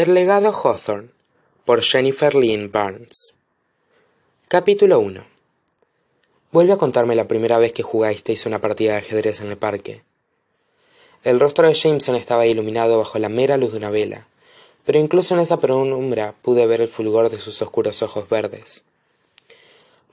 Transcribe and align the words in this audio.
El 0.00 0.14
legado 0.14 0.50
Hawthorne 0.50 1.10
por 1.66 1.82
Jennifer 1.82 2.34
Lynn 2.34 2.72
Barnes 2.72 3.34
Capítulo 4.48 4.98
1 4.98 5.26
Vuelve 6.52 6.72
a 6.72 6.78
contarme 6.78 7.14
la 7.14 7.28
primera 7.28 7.58
vez 7.58 7.74
que 7.74 7.82
jugasteis 7.82 8.46
una 8.46 8.62
partida 8.62 8.92
de 8.92 8.98
ajedrez 9.00 9.42
en 9.42 9.48
el 9.48 9.58
parque. 9.58 10.00
El 11.22 11.38
rostro 11.38 11.68
de 11.68 11.74
Jameson 11.74 12.16
estaba 12.16 12.46
iluminado 12.46 12.96
bajo 12.96 13.18
la 13.18 13.28
mera 13.28 13.58
luz 13.58 13.72
de 13.72 13.76
una 13.76 13.90
vela, 13.90 14.26
pero 14.86 14.98
incluso 14.98 15.34
en 15.34 15.40
esa 15.40 15.60
penumbra 15.60 16.34
pude 16.40 16.66
ver 16.66 16.80
el 16.80 16.88
fulgor 16.88 17.28
de 17.28 17.36
sus 17.36 17.60
oscuros 17.60 18.00
ojos 18.00 18.26
verdes. 18.26 18.84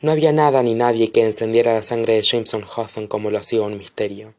No 0.01 0.11
había 0.11 0.33
nada 0.33 0.63
ni 0.63 0.73
nadie 0.73 1.13
que 1.13 1.23
encendiera 1.23 1.73
la 1.73 1.81
sangre 1.81 2.15
de 2.15 2.23
Jameson 2.23 2.65
Hawthorne 2.65 3.07
como 3.07 3.31
lo 3.31 3.37
hacía 3.37 3.61
un 3.61 3.77
misterio. 3.77 4.33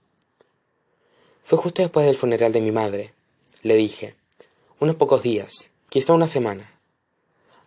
Fue 1.43 1.57
justo 1.57 1.81
después 1.81 2.05
del 2.05 2.17
funeral 2.17 2.53
de 2.53 2.61
mi 2.61 2.71
madre, 2.71 3.15
le 3.63 3.77
dije. 3.77 4.18
Unos 4.81 4.95
pocos 4.95 5.25
días, 5.25 5.71
quizá 5.89 6.13
una 6.13 6.29
semana. 6.29 6.73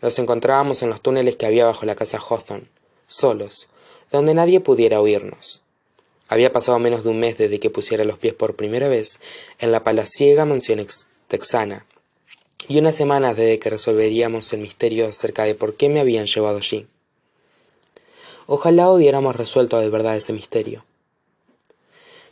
Nos 0.01 0.17
encontrábamos 0.17 0.81
en 0.81 0.87
los 0.89 1.01
túneles 1.01 1.35
que 1.35 1.45
había 1.45 1.65
bajo 1.65 1.85
la 1.85 1.95
casa 1.95 2.17
Hawthorne, 2.17 2.69
solos, 3.05 3.67
donde 4.11 4.33
nadie 4.33 4.61
pudiera 4.61 5.01
oírnos. 5.01 5.63
Había 6.29 6.53
pasado 6.53 6.79
menos 6.79 7.03
de 7.03 7.09
un 7.09 7.19
mes 7.19 7.37
desde 7.37 7.59
que 7.59 7.69
pusiera 7.69 8.05
los 8.05 8.17
pies 8.17 8.33
por 8.33 8.55
primera 8.55 8.87
vez 8.87 9.19
en 9.59 9.73
la 9.73 9.83
palaciega 9.83 10.45
mansión 10.45 10.87
texana, 11.27 11.85
y 12.69 12.79
una 12.79 12.93
semana 12.93 13.33
desde 13.33 13.59
que 13.59 13.71
resolveríamos 13.71 14.53
el 14.53 14.61
misterio 14.61 15.05
acerca 15.05 15.43
de 15.43 15.53
por 15.53 15.75
qué 15.75 15.89
me 15.89 15.99
habían 15.99 16.27
llevado 16.27 16.59
allí. 16.59 16.87
Ojalá 18.47 18.89
hubiéramos 18.89 19.35
resuelto 19.35 19.77
de 19.79 19.89
verdad 19.89 20.15
ese 20.15 20.31
misterio. 20.31 20.85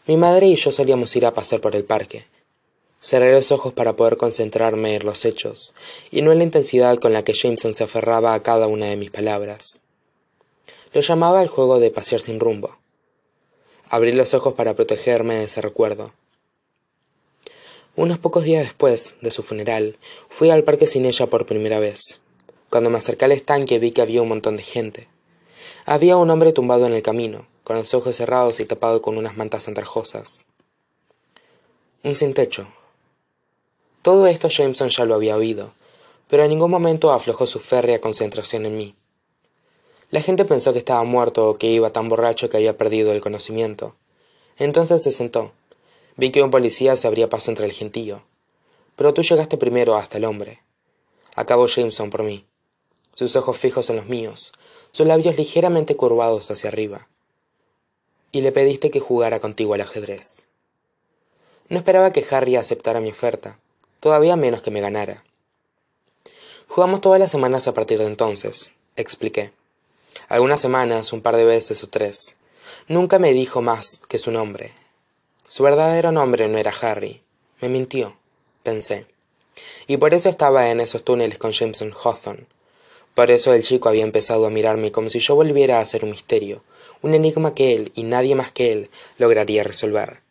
Mi 0.07 0.15
madre 0.15 0.47
y 0.47 0.55
yo 0.55 0.71
solíamos 0.71 1.13
ir 1.17 1.25
a 1.25 1.33
pasear 1.33 1.59
por 1.59 1.75
el 1.75 1.83
parque. 1.83 2.28
Cerré 3.01 3.31
los 3.31 3.51
ojos 3.51 3.73
para 3.73 3.95
poder 3.95 4.17
concentrarme 4.17 4.95
en 4.95 5.05
los 5.05 5.23
hechos, 5.23 5.73
y 6.11 6.21
no 6.21 6.31
en 6.31 6.39
la 6.39 6.43
intensidad 6.43 6.99
con 6.99 7.13
la 7.13 7.23
que 7.23 7.33
Jameson 7.33 7.73
se 7.73 7.85
aferraba 7.85 8.33
a 8.33 8.43
cada 8.43 8.67
una 8.67 8.87
de 8.87 8.97
mis 8.97 9.09
palabras. 9.09 9.83
Lo 10.91 11.01
llamaba 11.01 11.41
el 11.41 11.47
juego 11.47 11.79
de 11.79 11.91
pasear 11.91 12.19
sin 12.19 12.39
rumbo. 12.39 12.77
Abrí 13.89 14.11
los 14.11 14.33
ojos 14.33 14.53
para 14.53 14.73
protegerme 14.73 15.35
de 15.35 15.45
ese 15.45 15.61
recuerdo. 15.61 16.13
Unos 17.95 18.19
pocos 18.19 18.43
días 18.43 18.63
después 18.63 19.15
de 19.21 19.31
su 19.31 19.43
funeral, 19.43 19.97
fui 20.29 20.49
al 20.49 20.63
parque 20.63 20.87
sin 20.87 21.05
ella 21.05 21.27
por 21.27 21.45
primera 21.45 21.79
vez. 21.79 22.21
Cuando 22.69 22.89
me 22.89 22.97
acerqué 22.97 23.25
al 23.25 23.31
estanque 23.31 23.79
vi 23.79 23.91
que 23.91 24.01
había 24.01 24.21
un 24.21 24.29
montón 24.29 24.57
de 24.57 24.63
gente. 24.63 25.07
Había 25.85 26.17
un 26.17 26.29
hombre 26.29 26.53
tumbado 26.53 26.85
en 26.85 26.93
el 26.93 27.01
camino, 27.01 27.47
con 27.63 27.77
los 27.77 27.93
ojos 27.93 28.15
cerrados 28.15 28.59
y 28.59 28.65
tapado 28.65 29.01
con 29.01 29.17
unas 29.17 29.37
mantas 29.37 29.67
andrajosas. 29.67 30.45
Un 32.03 32.15
sin 32.15 32.33
techo. 32.33 32.67
Todo 34.01 34.27
esto 34.27 34.47
Jameson 34.47 34.89
ya 34.89 35.03
lo 35.03 35.15
había 35.15 35.35
oído, 35.35 35.73
pero 36.29 36.43
en 36.43 36.49
ningún 36.49 36.71
momento 36.71 37.11
aflojó 37.11 37.45
su 37.45 37.59
férrea 37.59 37.99
concentración 37.99 38.65
en 38.65 38.77
mí. 38.77 38.95
La 40.09 40.21
gente 40.21 40.45
pensó 40.45 40.71
que 40.73 40.79
estaba 40.79 41.03
muerto 41.03 41.49
o 41.49 41.57
que 41.57 41.67
iba 41.67 41.91
tan 41.91 42.07
borracho 42.07 42.49
que 42.49 42.57
había 42.57 42.77
perdido 42.77 43.11
el 43.11 43.21
conocimiento. 43.21 43.95
Entonces 44.57 45.03
se 45.03 45.11
sentó. 45.11 45.51
Vi 46.15 46.31
que 46.31 46.41
un 46.41 46.49
policía 46.49 46.95
se 46.95 47.07
abría 47.07 47.29
paso 47.29 47.51
entre 47.51 47.65
el 47.65 47.73
gentío. 47.73 48.23
Pero 48.95 49.13
tú 49.13 49.21
llegaste 49.21 49.57
primero 49.57 49.95
hasta 49.95 50.17
el 50.17 50.25
hombre. 50.25 50.61
Acabó 51.35 51.67
Jameson 51.67 52.09
por 52.09 52.23
mí. 52.23 52.45
Sus 53.13 53.35
ojos 53.35 53.57
fijos 53.57 53.89
en 53.89 53.97
los 53.97 54.07
míos, 54.07 54.53
sus 54.91 55.05
labios 55.05 55.37
ligeramente 55.37 55.95
curvados 55.95 56.49
hacia 56.49 56.69
arriba. 56.69 57.07
Y 58.31 58.41
le 58.41 58.51
pediste 58.51 58.91
que 58.91 58.99
jugara 58.99 59.39
contigo 59.39 59.73
al 59.73 59.81
ajedrez. 59.81 60.47
No 61.67 61.77
esperaba 61.77 62.11
que 62.11 62.25
Harry 62.31 62.55
aceptara 62.55 62.99
mi 62.99 63.09
oferta, 63.09 63.59
todavía 63.99 64.35
menos 64.35 64.61
que 64.61 64.71
me 64.71 64.81
ganara. 64.81 65.23
Jugamos 66.67 67.01
todas 67.01 67.19
las 67.19 67.31
semanas 67.31 67.67
a 67.67 67.73
partir 67.73 67.99
de 67.99 68.05
entonces, 68.05 68.73
expliqué. 68.95 69.51
Algunas 70.27 70.61
semanas, 70.61 71.13
un 71.13 71.21
par 71.21 71.35
de 71.35 71.45
veces 71.45 71.83
o 71.83 71.87
tres. 71.87 72.35
Nunca 72.87 73.19
me 73.19 73.33
dijo 73.33 73.61
más 73.61 74.01
que 74.07 74.19
su 74.19 74.31
nombre. 74.31 74.73
Su 75.47 75.63
verdadero 75.63 76.11
nombre 76.11 76.47
no 76.47 76.57
era 76.57 76.73
Harry. 76.81 77.21
Me 77.61 77.69
mintió, 77.69 78.17
pensé. 78.63 79.07
Y 79.87 79.97
por 79.97 80.13
eso 80.13 80.29
estaba 80.29 80.69
en 80.69 80.79
esos 80.79 81.03
túneles 81.03 81.39
con 81.39 81.51
Jameson 81.51 81.91
Hawthorne, 81.91 82.45
por 83.19 83.31
eso 83.31 83.53
el 83.53 83.63
chico 83.63 83.89
había 83.89 84.03
empezado 84.03 84.45
a 84.45 84.49
mirarme 84.49 84.93
como 84.93 85.09
si 85.09 85.19
yo 85.19 85.35
volviera 85.35 85.81
a 85.81 85.85
ser 85.85 86.05
un 86.05 86.11
misterio, 86.11 86.63
un 87.01 87.15
enigma 87.15 87.53
que 87.53 87.75
él, 87.75 87.91
y 87.93 88.03
nadie 88.03 88.33
más 88.33 88.53
que 88.53 88.71
él, 88.71 88.89
lograría 89.17 89.61
resolver. 89.61 90.21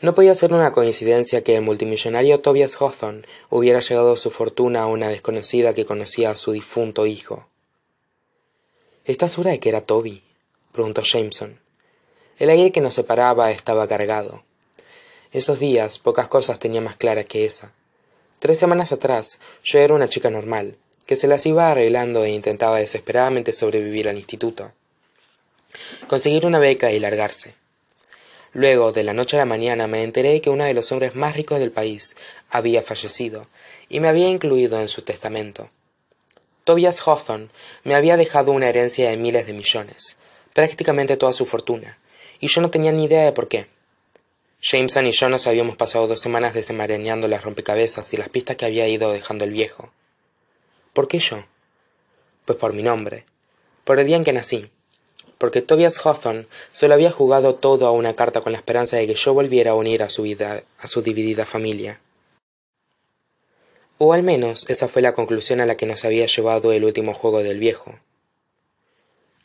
No 0.00 0.14
podía 0.14 0.34
ser 0.34 0.52
una 0.52 0.72
coincidencia 0.72 1.42
que 1.42 1.56
el 1.56 1.62
multimillonario 1.62 2.40
Tobias 2.40 2.76
Hawthorne 2.76 3.22
hubiera 3.48 3.80
llegado 3.80 4.16
su 4.16 4.30
fortuna 4.30 4.82
a 4.82 4.86
una 4.86 5.08
desconocida 5.08 5.72
que 5.72 5.86
conocía 5.86 6.30
a 6.30 6.36
su 6.36 6.52
difunto 6.52 7.06
hijo. 7.06 7.48
¿Estás 9.06 9.32
segura 9.32 9.52
de 9.52 9.60
que 9.60 9.70
era 9.70 9.80
Toby? 9.80 10.22
preguntó 10.72 11.00
Jameson. 11.00 11.58
El 12.38 12.50
aire 12.50 12.72
que 12.72 12.82
nos 12.82 12.92
separaba 12.92 13.50
estaba 13.50 13.88
cargado. 13.88 14.44
Esos 15.32 15.60
días 15.60 15.98
pocas 15.98 16.28
cosas 16.28 16.58
tenía 16.58 16.82
más 16.82 16.96
claras 16.96 17.24
que 17.24 17.46
esa. 17.46 17.72
Tres 18.38 18.58
semanas 18.58 18.92
atrás 18.92 19.38
yo 19.64 19.78
era 19.78 19.94
una 19.94 20.10
chica 20.10 20.28
normal, 20.28 20.76
que 21.06 21.16
se 21.16 21.26
las 21.26 21.46
iba 21.46 21.70
arreglando 21.70 22.22
e 22.24 22.30
intentaba 22.30 22.78
desesperadamente 22.78 23.54
sobrevivir 23.54 24.08
al 24.10 24.18
instituto, 24.18 24.72
conseguir 26.06 26.44
una 26.44 26.58
beca 26.58 26.92
y 26.92 26.98
largarse. 26.98 27.54
Luego, 28.56 28.90
de 28.90 29.04
la 29.04 29.12
noche 29.12 29.36
a 29.36 29.40
la 29.40 29.44
mañana, 29.44 29.86
me 29.86 30.02
enteré 30.02 30.40
que 30.40 30.48
uno 30.48 30.64
de 30.64 30.72
los 30.72 30.90
hombres 30.90 31.14
más 31.14 31.36
ricos 31.36 31.58
del 31.58 31.72
país 31.72 32.16
había 32.48 32.80
fallecido 32.80 33.48
y 33.90 34.00
me 34.00 34.08
había 34.08 34.30
incluido 34.30 34.80
en 34.80 34.88
su 34.88 35.02
testamento. 35.02 35.68
Tobias 36.64 37.06
Hawthorne 37.06 37.50
me 37.84 37.94
había 37.94 38.16
dejado 38.16 38.52
una 38.52 38.70
herencia 38.70 39.10
de 39.10 39.18
miles 39.18 39.46
de 39.46 39.52
millones, 39.52 40.16
prácticamente 40.54 41.18
toda 41.18 41.34
su 41.34 41.44
fortuna, 41.44 41.98
y 42.40 42.48
yo 42.48 42.62
no 42.62 42.70
tenía 42.70 42.92
ni 42.92 43.04
idea 43.04 43.26
de 43.26 43.32
por 43.32 43.48
qué. 43.48 43.66
Jameson 44.62 45.06
y 45.06 45.12
yo 45.12 45.28
nos 45.28 45.46
habíamos 45.46 45.76
pasado 45.76 46.06
dos 46.06 46.20
semanas 46.20 46.54
desenmarañando 46.54 47.28
las 47.28 47.44
rompecabezas 47.44 48.10
y 48.14 48.16
las 48.16 48.30
pistas 48.30 48.56
que 48.56 48.64
había 48.64 48.88
ido 48.88 49.12
dejando 49.12 49.44
el 49.44 49.50
viejo. 49.50 49.92
¿Por 50.94 51.08
qué 51.08 51.18
yo? 51.18 51.44
Pues 52.46 52.56
por 52.56 52.72
mi 52.72 52.82
nombre, 52.82 53.26
por 53.84 54.00
el 54.00 54.06
día 54.06 54.16
en 54.16 54.24
que 54.24 54.32
nací, 54.32 54.70
porque 55.38 55.62
Tobias 55.62 56.04
Hawthorne 56.04 56.46
solo 56.72 56.94
había 56.94 57.10
jugado 57.10 57.54
todo 57.54 57.86
a 57.86 57.92
una 57.92 58.14
carta 58.14 58.40
con 58.40 58.52
la 58.52 58.58
esperanza 58.58 58.96
de 58.96 59.06
que 59.06 59.14
yo 59.14 59.34
volviera 59.34 59.72
a 59.72 59.74
unir 59.74 60.02
a 60.02 60.10
su 60.10 60.22
vida, 60.22 60.62
a 60.78 60.86
su 60.86 61.02
dividida 61.02 61.44
familia. 61.44 62.00
O 63.98 64.12
al 64.12 64.22
menos 64.22 64.68
esa 64.68 64.88
fue 64.88 65.02
la 65.02 65.14
conclusión 65.14 65.60
a 65.60 65.66
la 65.66 65.76
que 65.76 65.86
nos 65.86 66.04
había 66.04 66.26
llevado 66.26 66.72
el 66.72 66.84
último 66.84 67.14
juego 67.14 67.42
del 67.42 67.58
viejo. 67.58 67.98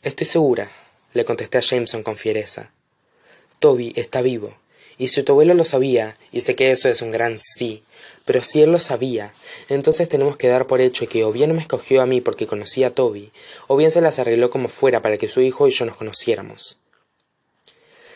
Estoy 0.02 0.26
segura, 0.26 0.70
le 1.14 1.24
contesté 1.24 1.58
a 1.58 1.62
Jameson 1.62 2.02
con 2.02 2.16
fiereza. 2.16 2.72
Toby 3.60 3.92
está 3.96 4.22
vivo, 4.22 4.56
y 4.98 5.08
si 5.08 5.22
tu 5.22 5.32
abuelo 5.32 5.54
lo 5.54 5.64
sabía, 5.64 6.16
y 6.30 6.42
sé 6.42 6.54
que 6.54 6.70
eso 6.70 6.88
es 6.88 7.02
un 7.02 7.10
gran 7.10 7.38
sí, 7.38 7.82
pero 8.24 8.42
si 8.42 8.62
él 8.62 8.70
lo 8.70 8.78
sabía, 8.78 9.34
entonces 9.68 10.08
tenemos 10.08 10.36
que 10.36 10.48
dar 10.48 10.66
por 10.66 10.80
hecho 10.80 11.08
que 11.08 11.24
o 11.24 11.32
bien 11.32 11.52
me 11.52 11.60
escogió 11.60 12.02
a 12.02 12.06
mí 12.06 12.20
porque 12.20 12.46
conocía 12.46 12.88
a 12.88 12.90
Toby, 12.90 13.32
o 13.66 13.76
bien 13.76 13.90
se 13.90 14.00
las 14.00 14.18
arregló 14.18 14.50
como 14.50 14.68
fuera 14.68 15.02
para 15.02 15.18
que 15.18 15.28
su 15.28 15.40
hijo 15.40 15.66
y 15.66 15.70
yo 15.70 15.84
nos 15.84 15.96
conociéramos. 15.96 16.78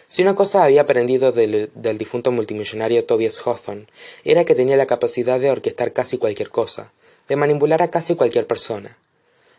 Si 0.08 0.22
una 0.22 0.36
cosa 0.36 0.62
había 0.62 0.82
aprendido 0.82 1.32
del, 1.32 1.70
difunto 1.98 2.30
multimillonario 2.30 3.04
Tobias 3.04 3.40
Hawthorne, 3.44 3.86
era 4.24 4.44
que 4.44 4.54
tenía 4.54 4.76
la 4.76 4.86
capacidad 4.86 5.40
de 5.40 5.50
orquestar 5.50 5.92
casi 5.92 6.16
cualquier 6.16 6.50
cosa, 6.50 6.92
de 7.28 7.34
manipular 7.34 7.82
a 7.82 7.90
casi 7.90 8.14
cualquier 8.14 8.46
persona. 8.46 8.98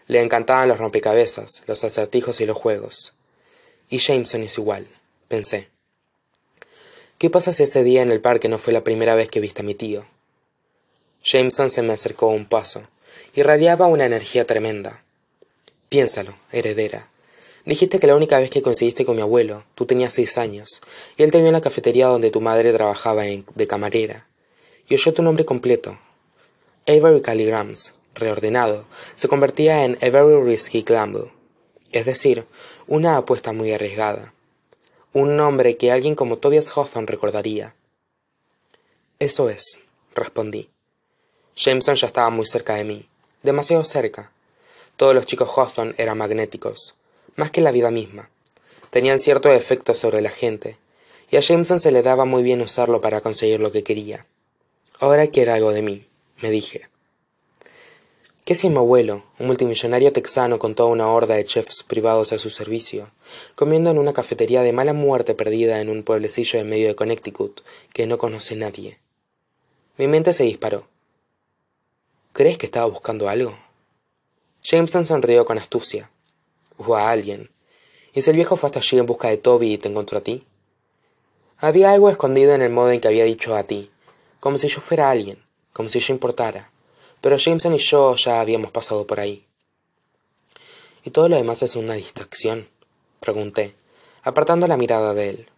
Le 0.07 0.21
encantaban 0.21 0.69
los 0.69 0.77
rompecabezas, 0.77 1.63
los 1.67 1.83
acertijos 1.83 2.39
y 2.39 2.45
los 2.45 2.55
juegos. 2.55 3.15
Y 3.89 3.97
Jameson 3.97 4.43
es 4.43 4.57
igual, 4.57 4.87
pensé. 5.27 5.67
¿Qué 7.17 7.31
pasa 7.31 7.51
si 7.51 7.63
ese 7.63 7.83
día 7.83 8.03
en 8.03 8.11
el 8.11 8.21
parque 8.21 8.47
no 8.47 8.59
fue 8.59 8.73
la 8.73 8.83
primera 8.83 9.15
vez 9.15 9.27
que 9.27 9.39
viste 9.39 9.63
a 9.63 9.65
mi 9.65 9.73
tío? 9.73 10.05
Jameson 11.23 11.71
se 11.71 11.81
me 11.81 11.93
acercó 11.93 12.27
un 12.27 12.45
paso. 12.45 12.83
Irradiaba 13.33 13.87
una 13.87 14.05
energía 14.05 14.45
tremenda. 14.45 15.03
Piénsalo, 15.89 16.37
heredera. 16.51 17.09
Dijiste 17.65 17.97
que 17.97 18.05
la 18.05 18.15
única 18.15 18.37
vez 18.37 18.51
que 18.51 18.61
coincidiste 18.61 19.03
con 19.03 19.15
mi 19.15 19.23
abuelo, 19.23 19.65
tú 19.73 19.87
tenías 19.87 20.13
seis 20.13 20.37
años, 20.37 20.79
y 21.17 21.23
él 21.23 21.31
te 21.31 21.39
vio 21.39 21.47
en 21.47 21.53
la 21.53 21.61
cafetería 21.61 22.05
donde 22.05 22.29
tu 22.29 22.39
madre 22.39 22.71
trabajaba 22.71 23.23
de 23.23 23.67
camarera, 23.67 24.27
y 24.87 24.93
oyó 24.93 25.11
tu 25.11 25.23
nombre 25.23 25.43
completo. 25.43 25.99
Avery 26.85 27.23
Calligrams, 27.23 27.95
reordenado, 28.13 28.85
se 29.15 29.27
convertía 29.27 29.85
en 29.85 29.97
Avery 30.03 30.39
Risky 30.43 30.83
Gamble, 30.83 31.31
es 31.91 32.05
decir, 32.05 32.45
una 32.85 33.17
apuesta 33.17 33.53
muy 33.53 33.71
arriesgada. 33.71 34.35
Un 35.19 35.35
nombre 35.35 35.77
que 35.77 35.91
alguien 35.91 36.13
como 36.13 36.37
Tobias 36.37 36.69
Hawthorne 36.69 37.07
recordaría. 37.07 37.73
Eso 39.17 39.49
es, 39.49 39.81
respondí. 40.13 40.69
Jameson 41.55 41.95
ya 41.95 42.05
estaba 42.05 42.29
muy 42.29 42.45
cerca 42.45 42.75
de 42.75 42.83
mí, 42.83 43.09
demasiado 43.41 43.83
cerca. 43.83 44.31
Todos 44.95 45.15
los 45.15 45.25
chicos 45.25 45.49
Hawthorne 45.49 45.95
eran 45.97 46.19
magnéticos, 46.19 46.97
más 47.35 47.49
que 47.49 47.61
la 47.61 47.71
vida 47.71 47.89
misma. 47.89 48.29
Tenían 48.91 49.19
cierto 49.19 49.51
efecto 49.51 49.95
sobre 49.95 50.21
la 50.21 50.29
gente, 50.29 50.77
y 51.31 51.37
a 51.37 51.41
Jameson 51.41 51.79
se 51.79 51.89
le 51.91 52.03
daba 52.03 52.25
muy 52.25 52.43
bien 52.43 52.61
usarlo 52.61 53.01
para 53.01 53.21
conseguir 53.21 53.59
lo 53.59 53.71
que 53.71 53.83
quería. 53.83 54.27
Ahora 54.99 55.25
quiere 55.25 55.49
algo 55.49 55.71
de 55.73 55.81
mí, 55.81 56.05
me 56.43 56.51
dije. 56.51 56.89
¿Qué 58.47 58.55
si 58.55 58.69
mi 58.69 58.77
abuelo, 58.77 59.25
un 59.39 59.47
multimillonario 59.47 60.13
texano 60.13 60.57
con 60.57 60.73
toda 60.73 60.87
una 60.87 61.09
horda 61.09 61.35
de 61.35 61.43
chefs 61.43 61.83
privados 61.83 62.31
a 62.31 62.39
su 62.39 62.49
servicio, 62.49 63.11
comiendo 63.55 63.89
en 63.89 63.97
una 63.97 64.13
cafetería 64.13 64.61
de 64.61 64.71
mala 64.71 64.93
muerte 64.93 65.33
perdida 65.33 65.81
en 65.81 65.89
un 65.89 66.01
pueblecillo 66.01 66.57
en 66.57 66.69
medio 66.69 66.87
de 66.87 66.95
Connecticut 66.95 67.59
que 67.91 68.07
no 68.07 68.17
conoce 68.17 68.55
nadie? 68.55 68.99
Mi 69.97 70.07
mente 70.07 70.31
se 70.31 70.45
disparó. 70.45 70.87
¿Crees 72.31 72.57
que 72.57 72.67
estaba 72.67 72.85
buscando 72.85 73.27
algo? 73.27 73.53
Jameson 74.61 75.05
sonrió 75.05 75.43
con 75.43 75.57
astucia. 75.57 76.09
O 76.77 76.95
a 76.95 77.11
alguien. 77.11 77.51
¿Y 78.13 78.21
si 78.21 78.29
el 78.29 78.37
viejo 78.37 78.55
fue 78.55 78.67
hasta 78.67 78.79
allí 78.79 78.97
en 78.97 79.07
busca 79.07 79.27
de 79.27 79.39
Toby 79.39 79.73
y 79.73 79.77
te 79.77 79.89
encontró 79.89 80.19
a 80.19 80.23
ti? 80.23 80.47
Había 81.57 81.91
algo 81.91 82.09
escondido 82.09 82.53
en 82.53 82.61
el 82.61 82.69
modo 82.71 82.91
en 82.91 83.01
que 83.01 83.09
había 83.09 83.25
dicho 83.25 83.57
a 83.57 83.63
ti, 83.63 83.91
como 84.39 84.57
si 84.57 84.69
yo 84.69 84.79
fuera 84.79 85.09
alguien, 85.09 85.43
como 85.73 85.89
si 85.89 85.99
yo 85.99 86.13
importara 86.13 86.71
pero 87.21 87.37
Jameson 87.37 87.75
y 87.75 87.79
yo 87.79 88.15
ya 88.15 88.41
habíamos 88.41 88.71
pasado 88.71 89.07
por 89.07 89.19
ahí. 89.19 89.45
¿Y 91.03 91.11
todo 91.11 91.29
lo 91.29 91.35
demás 91.35 91.63
es 91.63 91.75
una 91.75 91.93
distracción? 91.93 92.67
pregunté, 93.19 93.75
apartando 94.23 94.67
la 94.67 94.77
mirada 94.77 95.13
de 95.13 95.29
él. 95.29 95.49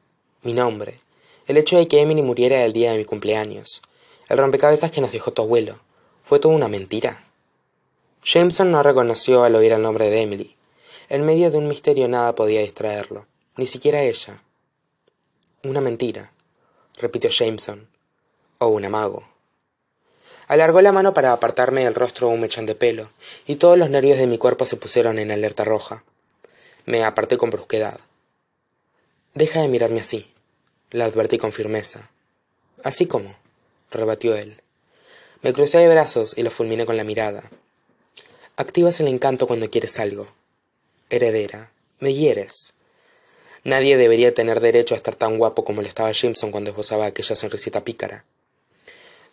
Mi 0.44 0.54
nombre, 0.54 1.02
el 1.48 1.58
hecho 1.58 1.78
de 1.78 1.88
que 1.88 2.02
Emily 2.02 2.22
muriera 2.22 2.64
el 2.64 2.74
día 2.74 2.92
de 2.92 3.00
mi 3.00 3.06
cumpleaños, 3.06 3.82
el 4.28 4.38
rompecabezas 4.38 4.92
que 4.92 5.02
nos 5.02 5.12
dejó 5.12 5.34
tu 5.34 5.42
abuelo, 5.42 5.80
¿fue 6.24 6.40
toda 6.40 6.56
una 6.56 6.68
mentira? 6.68 7.26
Jameson 8.24 8.72
no 8.72 8.84
reconoció 8.84 9.44
al 9.44 9.56
oír 9.56 9.72
el 9.72 9.82
nombre 9.82 10.10
de 10.10 10.22
Emily. 10.22 10.56
En 11.10 11.26
medio 11.26 11.50
de 11.50 11.58
un 11.58 11.68
misterio 11.68 12.08
nada 12.08 12.36
podía 12.36 12.62
distraerlo, 12.62 13.26
ni 13.58 13.66
siquiera 13.66 14.04
ella. 14.04 14.44
Una 15.64 15.82
mentira, 15.82 16.32
repitió 16.96 17.30
Jameson, 17.30 17.88
o 18.60 18.68
un 18.68 18.86
amago. 18.86 19.28
Alargó 20.50 20.82
la 20.82 20.92
mano 20.92 21.14
para 21.14 21.32
apartarme 21.32 21.84
del 21.84 21.94
rostro 21.94 22.28
un 22.28 22.42
mechón 22.42 22.66
de 22.66 22.74
pelo, 22.74 23.12
y 23.46 23.58
todos 23.58 23.78
los 23.78 23.92
nervios 23.92 24.18
de 24.18 24.26
mi 24.26 24.40
cuerpo 24.40 24.66
se 24.66 24.78
pusieron 24.78 25.20
en 25.20 25.30
alerta 25.30 25.64
roja. 25.64 26.04
Me 26.88 27.04
aparté 27.04 27.38
con 27.38 27.52
brusquedad. 27.52 28.00
Deja 29.36 29.62
de 29.62 29.68
mirarme 29.68 30.00
así, 30.00 30.34
la 30.90 31.06
advertí 31.06 31.38
con 31.38 31.52
firmeza. 31.52 32.10
¿Así 32.84 33.06
como? 33.06 33.36
rebatió 33.92 34.36
él. 34.36 34.64
Me 35.44 35.54
crucé 35.54 35.78
de 35.78 35.88
brazos 35.88 36.36
y 36.36 36.42
lo 36.42 36.50
fulminé 36.50 36.88
con 36.88 36.98
la 36.98 37.04
mirada. 37.04 37.44
Activas 38.56 39.00
el 39.02 39.08
encanto 39.08 39.46
cuando 39.46 39.70
quieres 39.70 40.00
algo. 40.00 40.30
Heredera, 41.12 41.72
me 42.00 42.16
hieres. 42.16 42.74
Nadie 43.64 43.98
debería 43.98 44.34
tener 44.34 44.62
derecho 44.62 44.96
a 44.96 44.98
estar 44.98 45.14
tan 45.14 45.38
guapo 45.38 45.64
como 45.64 45.84
lo 45.84 45.88
estaba 45.88 46.12
Jameson 46.12 46.50
cuando 46.50 46.72
esbozaba 46.72 47.06
aquella 47.06 47.36
sonrisita 47.36 47.84
pícara. 47.84 48.26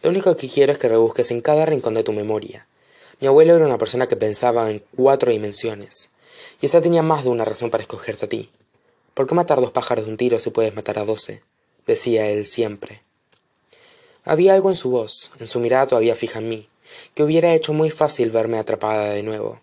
Lo 0.02 0.10
único 0.10 0.36
que 0.36 0.48
quiero 0.48 0.72
es 0.72 0.78
que 0.78 0.88
rebusques 0.88 1.30
en 1.30 1.40
cada 1.40 1.66
rincón 1.66 1.94
de 1.94 2.04
tu 2.04 2.12
memoria. 2.12 2.66
Mi 3.20 3.28
abuelo 3.28 3.56
era 3.56 3.66
una 3.66 3.78
persona 3.78 4.06
que 4.06 4.16
pensaba 4.16 4.70
en 4.70 4.82
cuatro 4.94 5.32
dimensiones, 5.32 6.10
y 6.60 6.66
esa 6.66 6.80
tenía 6.80 7.02
más 7.02 7.24
de 7.24 7.30
una 7.30 7.44
razón 7.44 7.70
para 7.70 7.82
escogerte 7.82 8.26
a 8.26 8.28
ti. 8.28 8.50
¿Por 9.14 9.26
qué 9.26 9.34
matar 9.34 9.60
dos 9.60 9.70
pájaros 9.70 10.04
de 10.04 10.10
un 10.10 10.16
tiro 10.16 10.38
si 10.38 10.50
puedes 10.50 10.74
matar 10.74 10.98
a 10.98 11.04
doce? 11.04 11.42
decía 11.86 12.28
él 12.28 12.46
siempre. 12.46 13.00
Había 14.24 14.54
algo 14.54 14.70
en 14.70 14.76
su 14.76 14.90
voz, 14.90 15.30
en 15.38 15.46
su 15.46 15.60
mirada 15.60 15.86
todavía 15.86 16.16
fija 16.16 16.40
en 16.40 16.48
mí, 16.48 16.68
que 17.14 17.22
hubiera 17.22 17.54
hecho 17.54 17.72
muy 17.72 17.90
fácil 17.90 18.30
verme 18.30 18.58
atrapada 18.58 19.10
de 19.10 19.22
nuevo, 19.22 19.60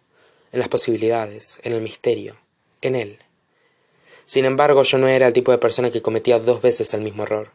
en 0.52 0.60
las 0.60 0.70
posibilidades, 0.70 1.60
en 1.64 1.74
el 1.74 1.82
misterio, 1.82 2.38
en 2.82 2.96
él. 2.96 3.20
Sin 4.26 4.46
embargo, 4.46 4.84
yo 4.84 4.98
no 4.98 5.08
era 5.08 5.28
el 5.28 5.34
tipo 5.34 5.52
de 5.52 5.58
persona 5.58 5.92
que 5.92 6.02
cometía 6.02 6.40
dos 6.40 6.62
veces 6.62 6.94
el 6.94 7.02
mismo 7.02 7.24
error. 7.24 7.52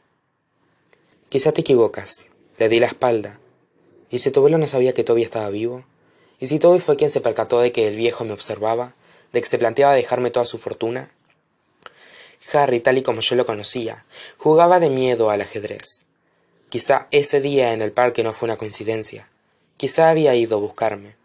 Quizá 1.31 1.51
te 1.53 1.63
equivocas, 1.63 2.31
le 2.59 2.69
di 2.69 2.81
la 2.81 2.87
espalda. 2.87 3.39
¿Y 4.11 4.19
si 4.19 4.31
tu 4.31 4.47
no 4.49 4.69
sabía 4.69 4.95
que 4.95 5.05
Toby 5.05 5.23
estaba 5.23 5.49
vivo? 5.51 5.85
¿Y 6.41 6.49
si 6.49 6.59
Toby 6.59 6.81
fue 6.81 6.97
quien 6.97 7.11
se 7.11 7.21
percató 7.21 7.61
de 7.61 7.73
que 7.73 7.87
el 7.87 7.97
viejo 7.97 8.25
me 8.25 8.33
observaba? 8.33 8.95
¿De 9.33 9.41
que 9.41 9.49
se 9.49 9.59
planteaba 9.59 9.95
dejarme 9.95 10.31
toda 10.31 10.45
su 10.45 10.59
fortuna? 10.59 11.11
Harry, 12.53 12.81
tal 12.81 12.99
y 12.99 13.03
como 13.03 13.21
yo 13.21 13.37
lo 13.37 13.47
conocía, 13.47 14.07
jugaba 14.39 14.81
de 14.81 14.91
miedo 14.91 15.31
al 15.31 15.41
ajedrez. 15.41 16.07
Quizá 16.69 17.07
ese 17.11 17.41
día 17.41 17.73
en 17.73 17.83
el 17.83 17.93
parque 17.93 18.23
no 18.23 18.33
fue 18.33 18.47
una 18.47 18.57
coincidencia. 18.57 19.29
Quizá 19.77 20.09
había 20.09 20.35
ido 20.35 20.57
a 20.57 20.61
buscarme. 20.61 21.17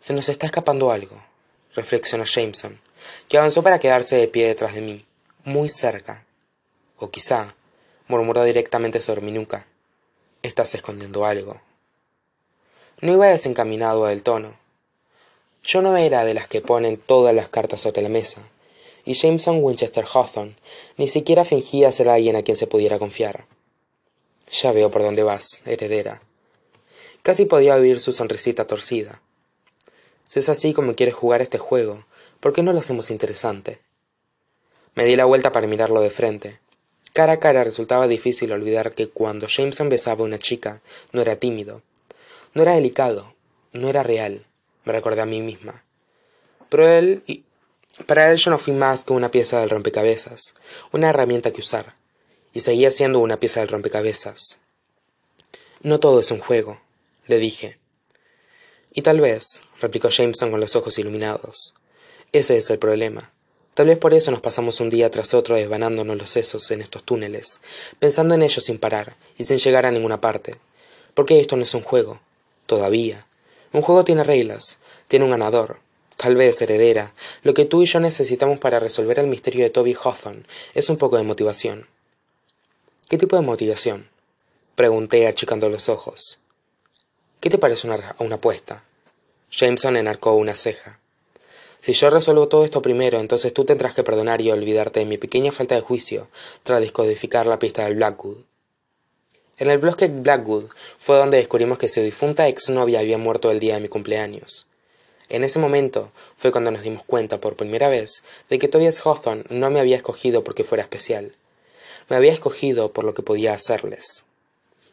Se 0.00 0.12
nos 0.12 0.28
está 0.28 0.46
escapando 0.46 0.90
algo, 0.90 1.22
reflexionó 1.74 2.24
Jameson, 2.24 2.80
que 3.28 3.36
avanzó 3.36 3.62
para 3.62 3.78
quedarse 3.78 4.16
de 4.16 4.28
pie 4.28 4.46
detrás 4.46 4.74
de 4.74 4.80
mí, 4.80 5.04
muy 5.44 5.68
cerca. 5.68 6.24
O 6.96 7.10
quizá, 7.10 7.54
murmuró 8.08 8.44
directamente 8.44 9.00
sobre 9.00 9.20
mi 9.20 9.32
nuca, 9.32 9.66
Estás 10.42 10.74
escondiendo 10.74 11.26
algo. 11.26 11.60
No 13.02 13.12
iba 13.12 13.26
desencaminado 13.26 14.06
del 14.06 14.22
tono. 14.22 14.58
Yo 15.62 15.82
no 15.82 15.98
era 15.98 16.24
de 16.24 16.32
las 16.32 16.48
que 16.48 16.62
ponen 16.62 16.96
todas 16.96 17.34
las 17.34 17.50
cartas 17.50 17.82
sobre 17.82 18.00
la 18.00 18.08
mesa, 18.08 18.40
y 19.04 19.12
Jameson 19.12 19.62
Winchester 19.62 20.06
Hawthorne 20.10 20.56
ni 20.96 21.08
siquiera 21.08 21.44
fingía 21.44 21.92
ser 21.92 22.08
alguien 22.08 22.36
a 22.36 22.42
quien 22.42 22.56
se 22.56 22.66
pudiera 22.66 22.98
confiar. 22.98 23.44
Ya 24.50 24.72
veo 24.72 24.90
por 24.90 25.02
dónde 25.02 25.22
vas, 25.22 25.62
heredera. 25.66 26.22
Casi 27.22 27.44
podía 27.44 27.74
oír 27.74 28.00
su 28.00 28.12
sonrisita 28.12 28.66
torcida. 28.66 29.20
Si 30.26 30.38
es 30.38 30.48
así 30.48 30.72
como 30.72 30.94
quieres 30.94 31.14
jugar 31.14 31.42
este 31.42 31.58
juego, 31.58 32.06
¿por 32.40 32.54
qué 32.54 32.62
no 32.62 32.72
lo 32.72 32.78
hacemos 32.78 33.10
interesante? 33.10 33.78
Me 34.94 35.04
di 35.04 35.16
la 35.16 35.26
vuelta 35.26 35.52
para 35.52 35.66
mirarlo 35.66 36.00
de 36.00 36.08
frente, 36.08 36.60
Cara 37.20 37.34
a 37.34 37.38
cara 37.38 37.64
resultaba 37.64 38.08
difícil 38.08 38.50
olvidar 38.50 38.94
que 38.94 39.10
cuando 39.10 39.46
Jameson 39.46 39.90
besaba 39.90 40.22
a 40.22 40.24
una 40.24 40.38
chica 40.38 40.80
no 41.12 41.20
era 41.20 41.36
tímido, 41.36 41.82
no 42.54 42.62
era 42.62 42.72
delicado, 42.72 43.34
no 43.74 43.90
era 43.90 44.02
real, 44.02 44.46
me 44.86 44.94
recordé 44.94 45.20
a 45.20 45.26
mí 45.26 45.42
misma. 45.42 45.84
Pero 46.70 46.88
él 46.88 47.22
y 47.26 47.44
para 48.06 48.30
él 48.32 48.38
yo 48.38 48.50
no 48.50 48.56
fui 48.56 48.72
más 48.72 49.04
que 49.04 49.12
una 49.12 49.30
pieza 49.30 49.60
del 49.60 49.68
rompecabezas, 49.68 50.54
una 50.92 51.10
herramienta 51.10 51.50
que 51.50 51.60
usar, 51.60 51.94
y 52.54 52.60
seguía 52.60 52.90
siendo 52.90 53.18
una 53.18 53.38
pieza 53.38 53.60
del 53.60 53.68
rompecabezas. 53.68 54.58
No 55.82 56.00
todo 56.00 56.20
es 56.20 56.30
un 56.30 56.40
juego, 56.40 56.80
le 57.26 57.36
dije. 57.36 57.78
Y 58.94 59.02
tal 59.02 59.20
vez, 59.20 59.64
replicó 59.78 60.08
Jameson 60.08 60.50
con 60.50 60.60
los 60.60 60.74
ojos 60.74 60.98
iluminados. 60.98 61.74
Ese 62.32 62.56
es 62.56 62.70
el 62.70 62.78
problema. 62.78 63.30
Tal 63.74 63.86
vez 63.86 63.98
por 63.98 64.14
eso 64.14 64.30
nos 64.30 64.40
pasamos 64.40 64.80
un 64.80 64.90
día 64.90 65.10
tras 65.10 65.32
otro 65.32 65.54
desvanándonos 65.54 66.16
los 66.16 66.30
sesos 66.30 66.70
en 66.70 66.82
estos 66.82 67.04
túneles, 67.04 67.60
pensando 67.98 68.34
en 68.34 68.42
ellos 68.42 68.64
sin 68.64 68.78
parar 68.78 69.16
y 69.38 69.44
sin 69.44 69.58
llegar 69.58 69.86
a 69.86 69.90
ninguna 69.90 70.20
parte. 70.20 70.56
Porque 71.14 71.40
esto 71.40 71.56
no 71.56 71.62
es 71.62 71.74
un 71.74 71.82
juego. 71.82 72.20
Todavía. 72.66 73.26
Un 73.72 73.82
juego 73.82 74.04
tiene 74.04 74.24
reglas, 74.24 74.78
tiene 75.08 75.24
un 75.24 75.30
ganador. 75.30 75.80
Tal 76.16 76.36
vez, 76.36 76.60
heredera, 76.60 77.14
lo 77.42 77.54
que 77.54 77.64
tú 77.64 77.82
y 77.82 77.86
yo 77.86 77.98
necesitamos 77.98 78.58
para 78.58 78.78
resolver 78.78 79.18
el 79.18 79.26
misterio 79.26 79.64
de 79.64 79.70
Toby 79.70 79.94
Hawthorne 79.94 80.44
es 80.74 80.90
un 80.90 80.98
poco 80.98 81.16
de 81.16 81.22
motivación. 81.22 81.86
¿Qué 83.08 83.16
tipo 83.16 83.36
de 83.36 83.42
motivación? 83.42 84.10
Pregunté 84.74 85.26
achicando 85.26 85.68
los 85.68 85.88
ojos. 85.88 86.38
¿Qué 87.40 87.48
te 87.50 87.58
parece 87.58 87.86
una, 87.86 88.14
una 88.18 88.36
apuesta? 88.36 88.84
Jameson 89.50 89.96
enarcó 89.96 90.34
una 90.34 90.54
ceja. 90.54 90.99
Si 91.80 91.92
yo 91.94 92.10
resuelvo 92.10 92.48
todo 92.48 92.64
esto 92.64 92.82
primero, 92.82 93.18
entonces 93.18 93.54
tú 93.54 93.64
tendrás 93.64 93.94
que 93.94 94.02
perdonar 94.02 94.42
y 94.42 94.50
olvidarte 94.50 95.00
de 95.00 95.06
mi 95.06 95.16
pequeña 95.16 95.50
falta 95.50 95.74
de 95.74 95.80
juicio 95.80 96.28
tras 96.62 96.80
descodificar 96.80 97.46
la 97.46 97.58
pista 97.58 97.84
del 97.84 97.96
Blackwood. 97.96 98.36
En 99.56 99.70
el 99.70 99.78
bosque 99.78 100.08
Blackwood 100.08 100.70
fue 100.98 101.16
donde 101.16 101.38
descubrimos 101.38 101.78
que 101.78 101.88
su 101.88 102.00
difunta 102.00 102.48
exnovia 102.48 103.00
había 103.00 103.18
muerto 103.18 103.50
el 103.50 103.60
día 103.60 103.74
de 103.74 103.80
mi 103.80 103.88
cumpleaños. 103.88 104.66
En 105.30 105.44
ese 105.44 105.58
momento 105.58 106.10
fue 106.36 106.50
cuando 106.50 106.70
nos 106.70 106.82
dimos 106.82 107.02
cuenta 107.04 107.40
por 107.40 107.56
primera 107.56 107.88
vez 107.88 108.24
de 108.50 108.58
que 108.58 108.68
Tobias 108.68 109.00
Hawthorne 109.04 109.44
no 109.48 109.70
me 109.70 109.80
había 109.80 109.96
escogido 109.96 110.44
porque 110.44 110.64
fuera 110.64 110.82
especial. 110.82 111.34
Me 112.08 112.16
había 112.16 112.32
escogido 112.32 112.92
por 112.92 113.04
lo 113.04 113.14
que 113.14 113.22
podía 113.22 113.52
hacerles. 113.52 114.24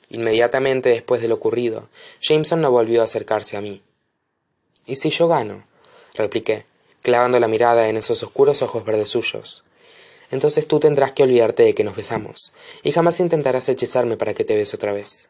Inmediatamente 0.09 0.89
después 0.89 1.21
de 1.21 1.27
lo 1.27 1.35
ocurrido, 1.35 1.89
Jameson 2.21 2.61
no 2.61 2.71
volvió 2.71 3.01
a 3.01 3.05
acercarse 3.05 3.57
a 3.57 3.61
mí. 3.61 3.81
¿Y 4.85 4.97
si 4.97 5.09
yo 5.09 5.27
gano? 5.27 5.65
repliqué, 6.13 6.65
clavando 7.07 7.39
la 7.39 7.47
mirada 7.47 7.87
en 7.87 7.95
esos 7.95 8.21
oscuros 8.21 8.61
ojos 8.61 8.83
verdes 8.83 9.07
suyos. 9.07 9.63
Entonces 10.29 10.67
tú 10.67 10.77
tendrás 10.77 11.13
que 11.13 11.23
olvidarte 11.23 11.63
de 11.63 11.73
que 11.73 11.85
nos 11.85 11.95
besamos, 11.95 12.51
y 12.83 12.91
jamás 12.91 13.21
intentarás 13.21 13.69
hechizarme 13.69 14.17
para 14.17 14.33
que 14.33 14.43
te 14.43 14.57
bese 14.57 14.75
otra 14.75 14.91
vez. 14.91 15.29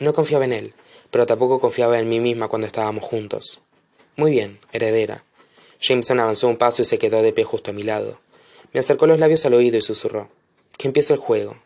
No 0.00 0.12
confiaba 0.12 0.46
en 0.46 0.52
él, 0.52 0.74
pero 1.12 1.26
tampoco 1.26 1.60
confiaba 1.60 2.00
en 2.00 2.08
mí 2.08 2.18
misma 2.18 2.48
cuando 2.48 2.66
estábamos 2.66 3.04
juntos. 3.04 3.60
Muy 4.16 4.32
bien, 4.32 4.58
heredera. 4.72 5.22
Jameson 5.78 6.18
avanzó 6.18 6.48
un 6.48 6.56
paso 6.56 6.82
y 6.82 6.86
se 6.86 6.98
quedó 6.98 7.22
de 7.22 7.32
pie 7.32 7.44
justo 7.44 7.70
a 7.70 7.74
mi 7.74 7.84
lado. 7.84 8.18
Me 8.72 8.80
acercó 8.80 9.06
los 9.06 9.20
labios 9.20 9.46
al 9.46 9.54
oído 9.54 9.78
y 9.78 9.82
susurró. 9.82 10.28
Que 10.76 10.88
empiece 10.88 11.12
el 11.12 11.20
juego. 11.20 11.56